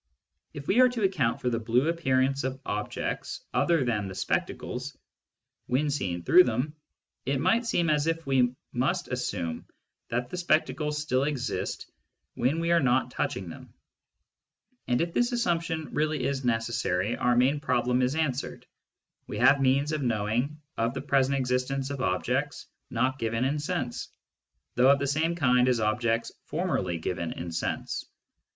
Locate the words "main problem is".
17.35-18.15